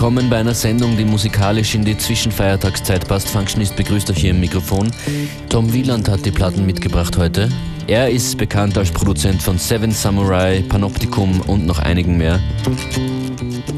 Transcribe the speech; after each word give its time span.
willkommen 0.00 0.30
bei 0.30 0.38
einer 0.38 0.54
Sendung, 0.54 0.96
die 0.96 1.04
musikalisch 1.04 1.74
in 1.74 1.84
die 1.84 1.94
Zwischenfeiertagszeit 1.94 3.06
passt. 3.06 3.28
Functionist 3.28 3.76
begrüßt 3.76 4.10
euch 4.10 4.16
hier 4.16 4.30
im 4.30 4.40
Mikrofon. 4.40 4.90
Tom 5.50 5.70
Wieland 5.74 6.08
hat 6.08 6.24
die 6.24 6.30
Platten 6.30 6.64
mitgebracht 6.64 7.18
heute. 7.18 7.50
Er 7.86 8.08
ist 8.08 8.38
bekannt 8.38 8.78
als 8.78 8.90
Produzent 8.90 9.42
von 9.42 9.58
Seven 9.58 9.90
Samurai, 9.90 10.64
Panoptikum 10.66 11.42
und 11.42 11.66
noch 11.66 11.80
einigen 11.80 12.16
mehr. 12.16 12.40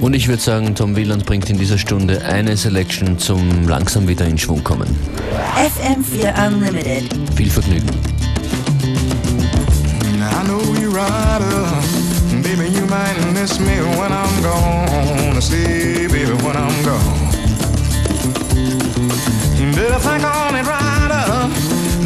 Und 0.01 0.15
ich 0.15 0.29
würde 0.29 0.41
sagen, 0.41 0.77
Tom 0.77 0.95
Wieland 0.95 1.27
bringt 1.27 1.51
in 1.51 1.59
dieser 1.59 1.77
Stunde 1.77 2.25
eine 2.25 2.57
Selection 2.57 3.19
zum 3.19 3.67
langsam 3.67 4.07
wieder 4.07 4.25
in 4.25 4.39
Schwung 4.39 4.63
kommen. 4.63 4.97
FM4 5.57 6.47
Unlimited. 6.47 7.13
Viel 7.35 7.51
Vergnügen. 7.51 7.91
I 10.21 10.45
know 10.45 10.61
you're 10.81 10.95
right, 10.95 11.43
baby, 12.45 12.69
you 12.69 12.87
might 12.87 13.19
miss 13.35 13.59
me 13.59 13.75
when 13.99 14.13
I'm 14.13 14.41
gone 14.41 15.35
to 15.35 15.43
sleep. 15.43 16.12
when 16.53 16.63
I'm 16.63 16.85
gone. 16.85 17.31
Better 19.75 19.99
think 19.99 20.25
on 20.25 20.55
it 20.55 20.67
right 20.67 21.11
up. 21.11 21.51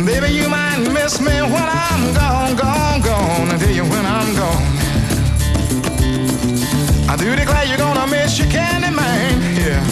Baby, 0.06 0.34
you 0.34 0.48
might 0.48 0.78
miss 0.92 1.20
me 1.20 1.42
when 1.42 1.69
I'm 1.86 2.14
gone, 2.14 2.55
gone, 2.55 3.00
gone. 3.00 3.50
I 3.50 3.59
tell 3.59 3.70
you 3.70 3.84
when 3.84 4.06
I'm 4.06 4.34
gone. 4.36 4.64
I 7.09 7.16
do 7.16 7.34
declare 7.34 7.64
you're 7.64 7.78
gonna 7.78 8.06
miss 8.06 8.38
your 8.38 8.48
candy 8.48 8.95
man. 8.95 9.34
Yeah, 9.56 9.82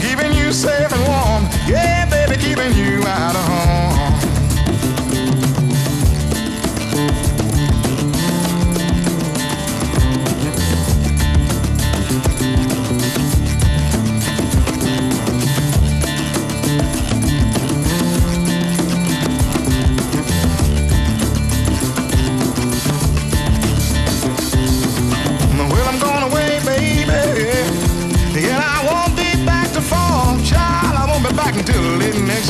keeping 0.00 0.34
you 0.34 0.52
safe 0.52 0.92
and 0.92 1.02
warm. 1.08 1.44
Yeah, 1.66 2.04
baby, 2.10 2.36
keeping 2.36 2.72
you 2.76 3.02
out 3.06 3.34
of 3.34 3.44
home. 3.48 4.13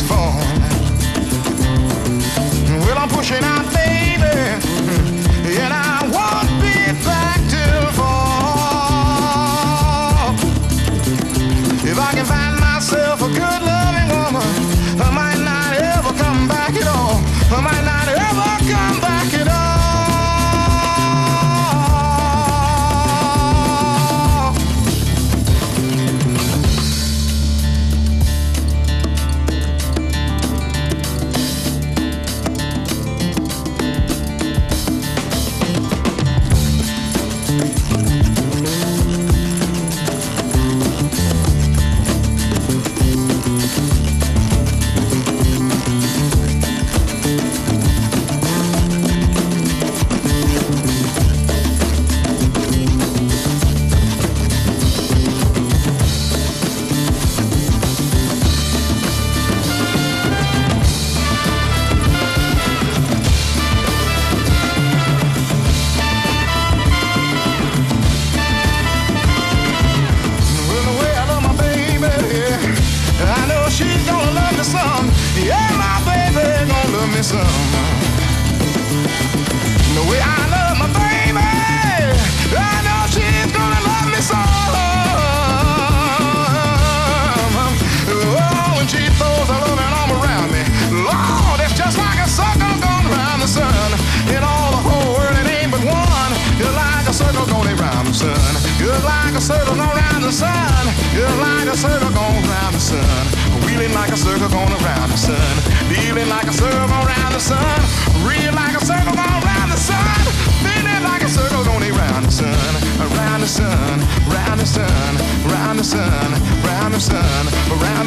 form. 0.00 0.37
Well, 2.87 2.98
I'm 2.98 3.09
pushing 3.09 3.45
out 3.45 3.73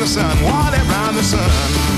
sun, 0.07 0.41
water 0.41 0.81
round 0.83 1.17
the 1.17 1.23
sun. 1.23 1.96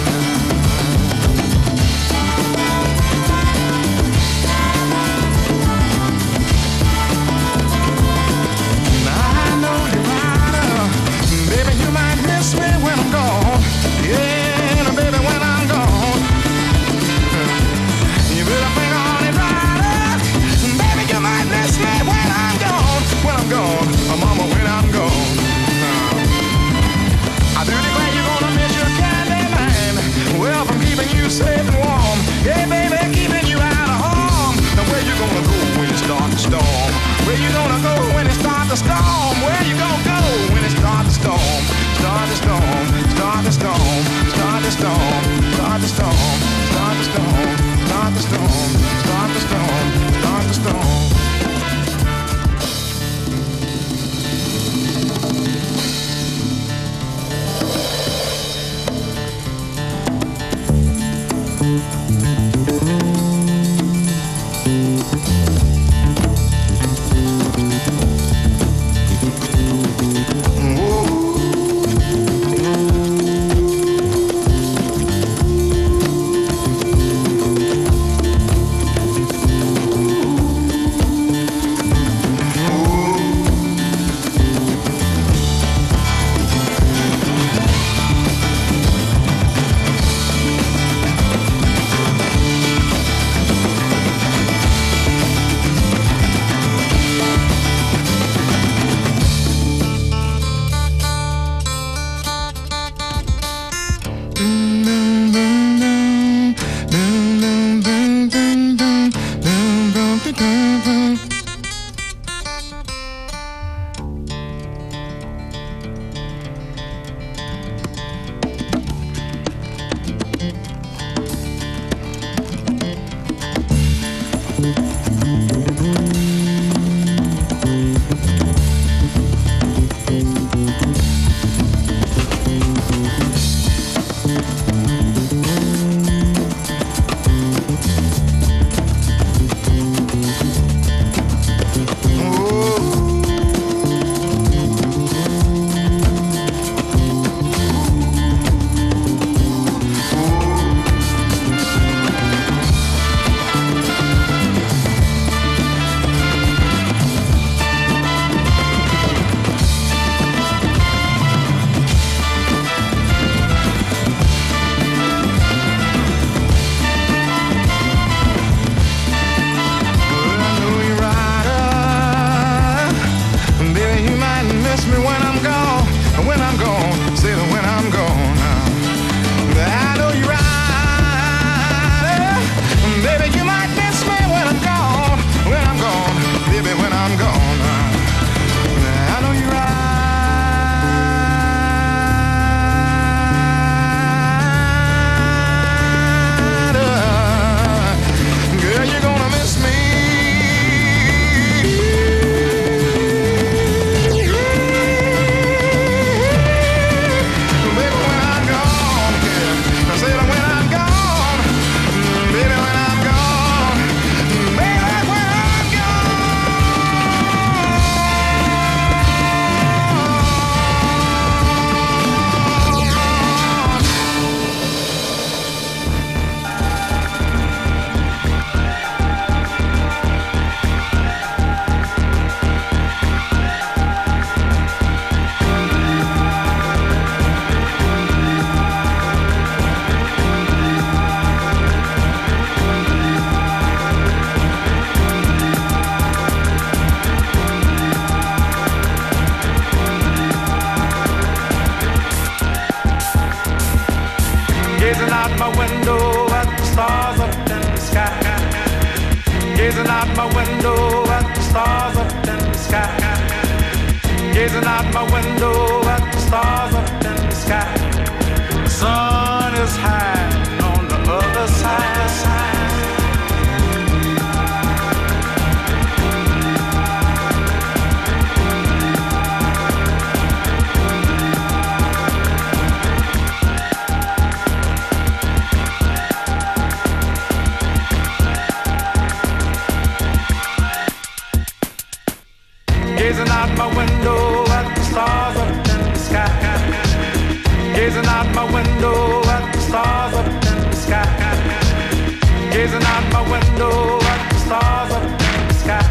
gazing 302.60 302.84
out 302.84 303.06
my 303.14 303.22
window 303.32 304.00
at 304.14 304.22
the 304.32 304.38
stars 304.46 304.92
up 304.92 305.04
in 305.04 305.48
the 305.48 305.54
sky. 305.64 305.88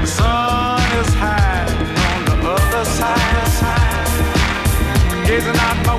The 0.00 0.06
sun 0.06 0.80
is 1.00 1.14
high 1.22 1.66
on 2.10 2.20
the 2.28 2.36
other 2.54 2.84
side. 2.84 3.28
Gazing 5.24 5.60
out 5.66 5.78
my 5.86 5.97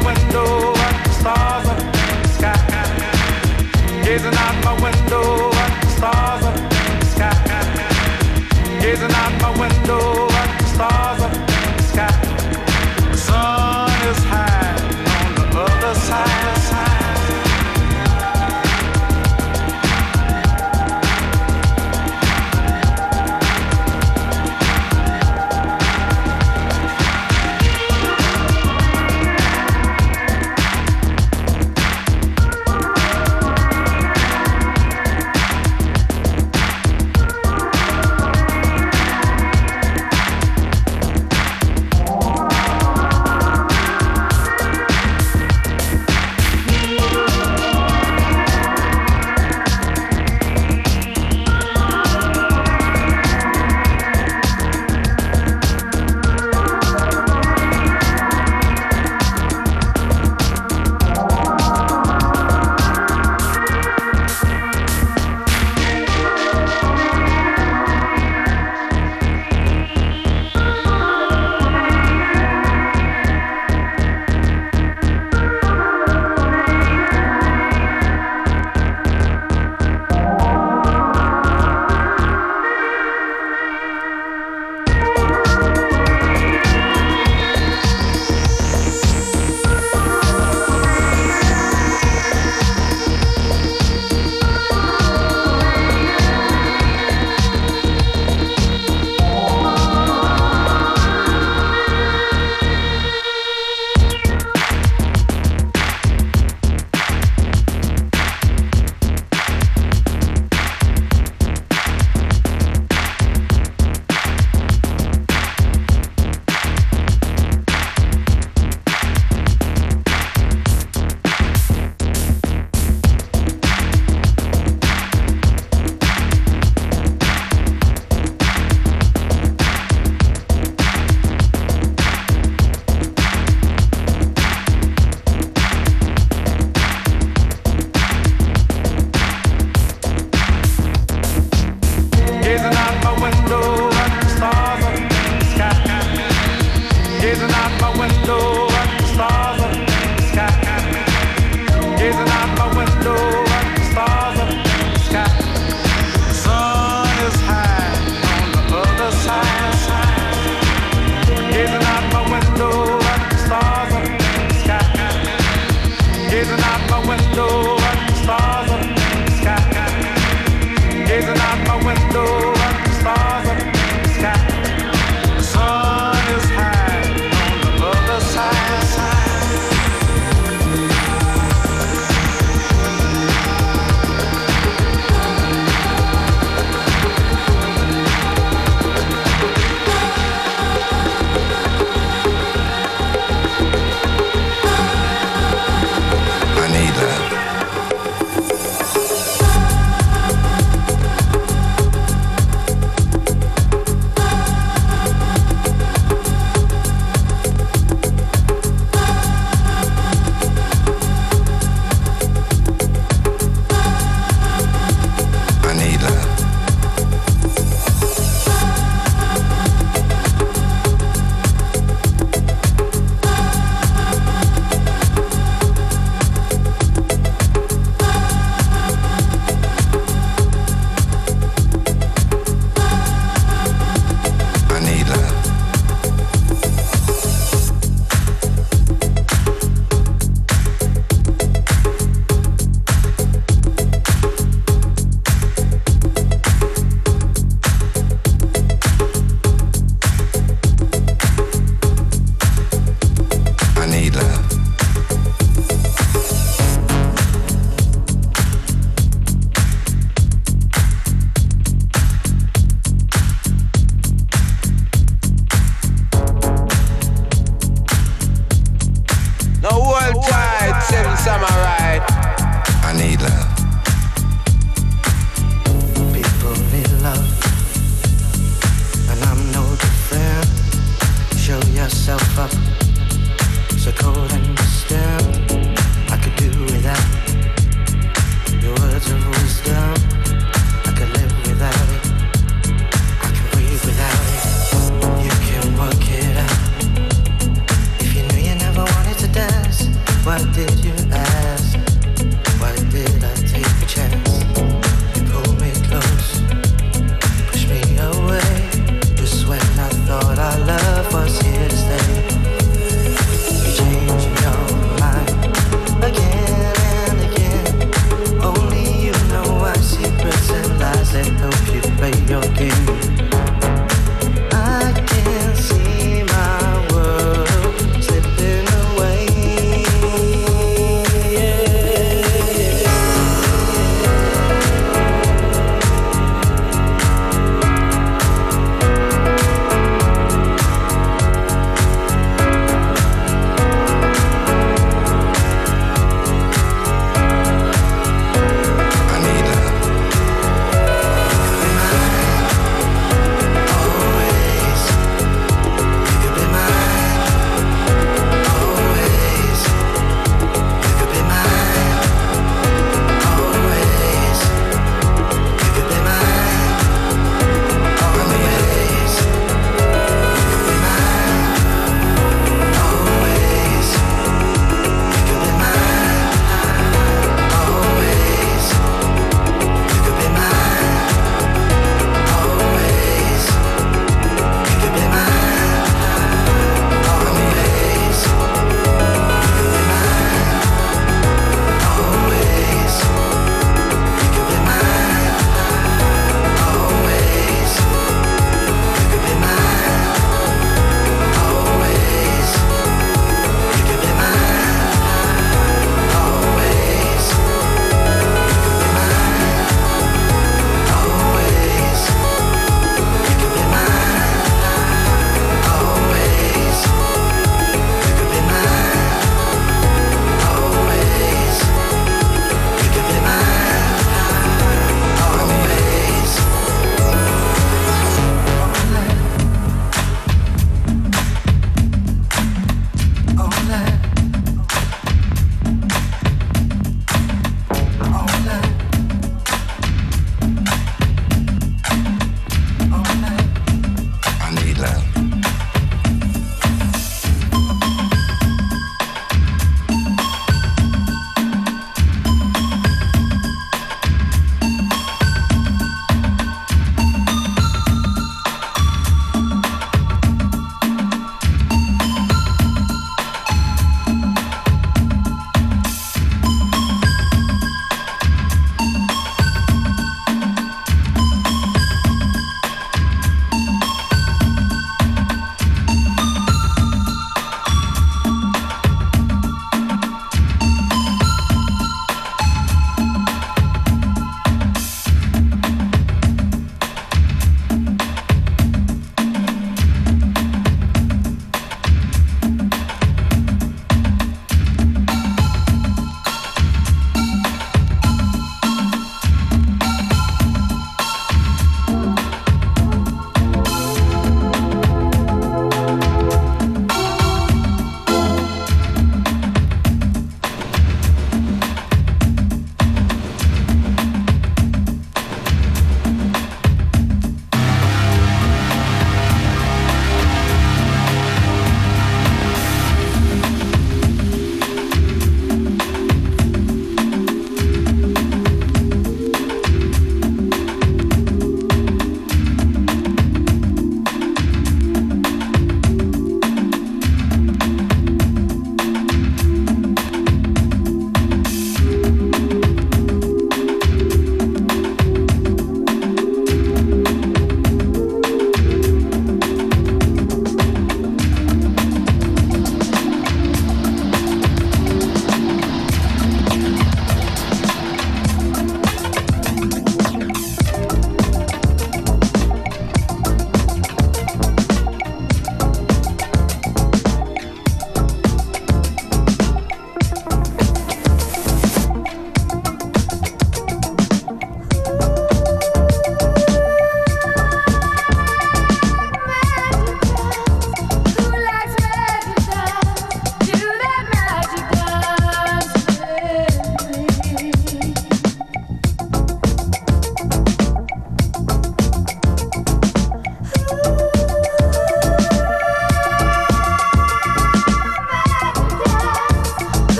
What 300.26 300.44
did 300.54 300.86
you? 300.86 300.89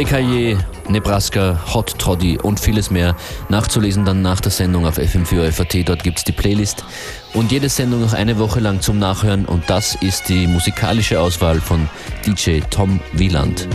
Caillé, 0.00 0.56
Nebraska, 0.88 1.60
Hot 1.74 1.98
Toddy 1.98 2.38
und 2.38 2.58
vieles 2.58 2.90
mehr. 2.90 3.14
Nachzulesen 3.50 4.06
dann 4.06 4.22
nach 4.22 4.40
der 4.40 4.50
Sendung 4.50 4.86
auf 4.86 4.96
FM4FAT. 4.98 5.84
Dort 5.84 6.02
gibt 6.02 6.16
es 6.18 6.24
die 6.24 6.32
Playlist. 6.32 6.82
Und 7.34 7.52
jede 7.52 7.68
Sendung 7.68 8.00
noch 8.00 8.14
eine 8.14 8.38
Woche 8.38 8.60
lang 8.60 8.80
zum 8.80 8.98
Nachhören. 8.98 9.44
Und 9.44 9.68
das 9.68 9.94
ist 9.96 10.30
die 10.30 10.46
musikalische 10.46 11.20
Auswahl 11.20 11.60
von 11.60 11.90
DJ 12.26 12.60
Tom 12.70 13.00
Wieland. 13.12 13.68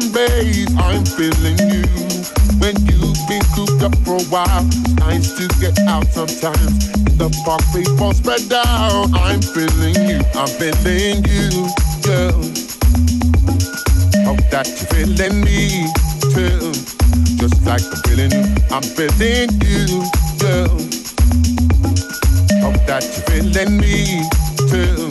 Some 0.00 0.12
rays. 0.12 0.68
I'm 0.76 1.04
feeling 1.04 1.58
you. 1.58 1.84
When 2.58 2.74
you've 2.86 3.18
been 3.28 3.42
cooped 3.54 3.82
up 3.82 3.94
for 4.04 4.16
a 4.16 4.24
while, 4.30 4.64
nice 4.96 5.32
to 5.38 5.48
get 5.60 5.78
out 5.86 6.06
sometimes. 6.08 6.90
The 7.16 7.28
park, 7.44 7.62
people 7.72 8.12
spread 8.12 8.52
out. 8.52 9.10
I'm 9.14 9.40
feeling 9.40 9.94
you. 10.08 10.20
I'm 10.34 10.48
feeling 10.58 11.24
you, 11.24 11.68
girl. 12.02 12.40
Hope 14.26 14.44
that 14.50 14.66
you're 14.68 14.90
feeling 14.92 15.40
me 15.44 15.86
too. 16.34 16.72
Just 17.38 17.64
like 17.64 17.82
I'm 17.82 18.02
feeling 18.06 18.32
you. 18.32 18.46
I'm 18.70 18.82
feeling 18.82 19.50
you, 19.62 20.04
girl. 20.38 20.78
Hope 22.62 22.80
that 22.86 23.02
you're 23.04 23.26
feeling 23.30 23.78
me 23.78 24.22
too. 24.68 25.07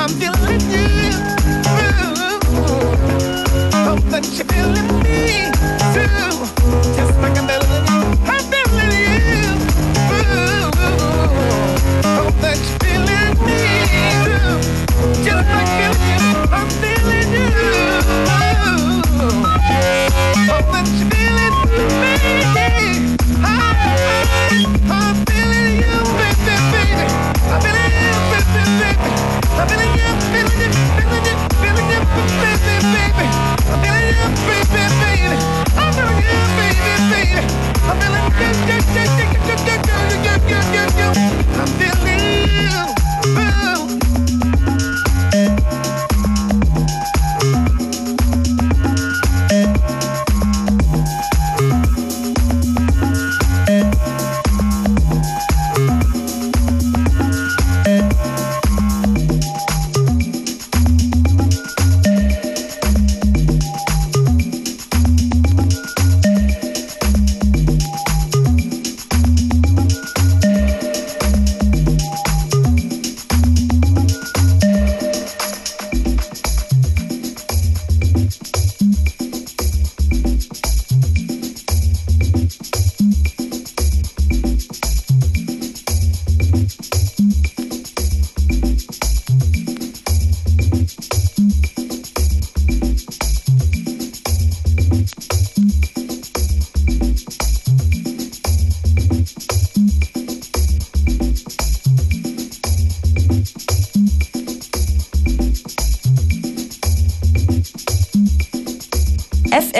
I'm 0.00 0.08
feeling 0.08 0.59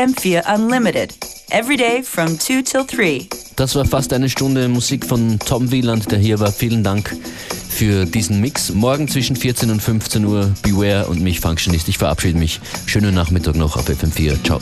FM4 0.00 0.54
Unlimited. 0.54 1.14
Every 1.50 1.76
day 1.76 2.02
from 2.02 2.38
2 2.38 2.62
till 2.62 2.86
3. 2.86 3.28
Das 3.56 3.74
war 3.74 3.84
fast 3.84 4.14
eine 4.14 4.30
Stunde 4.30 4.66
Musik 4.66 5.04
von 5.04 5.38
Tom 5.40 5.70
Wieland, 5.70 6.10
der 6.10 6.18
hier 6.18 6.40
war. 6.40 6.50
Vielen 6.50 6.82
Dank 6.82 7.14
für 7.68 8.06
diesen 8.06 8.40
Mix. 8.40 8.72
Morgen 8.72 9.08
zwischen 9.08 9.36
14 9.36 9.70
und 9.70 9.82
15 9.82 10.24
Uhr 10.24 10.54
Beware 10.62 11.06
und 11.08 11.20
mich 11.20 11.40
Functionist. 11.40 11.86
Ich 11.90 11.98
verabschiede 11.98 12.38
mich. 12.38 12.60
Schönen 12.86 13.14
Nachmittag 13.14 13.56
noch 13.56 13.76
auf 13.76 13.90
FM4. 13.90 14.42
Ciao. 14.42 14.58